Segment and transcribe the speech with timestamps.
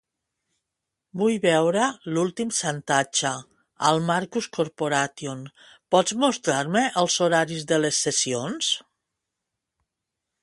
[1.21, 3.33] Vull veure "L'últim xantatge"
[3.89, 5.43] al Marcus Corporation,
[5.95, 8.71] pots mostrar-me els horaris de les sessions?